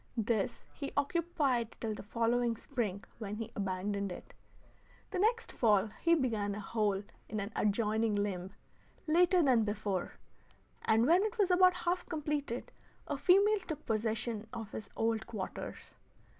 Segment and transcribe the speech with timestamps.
[0.17, 4.33] This he occupied till the following spring when he abandoned it.
[5.11, 8.49] The next fall he began a hole in an adjoining limb,
[9.05, 10.13] later than before,
[10.85, 12.71] and when it was about half completed
[13.05, 15.93] a female took possession of his old quarters.